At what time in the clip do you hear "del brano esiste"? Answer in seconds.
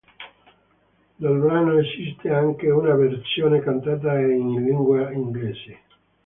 1.19-2.31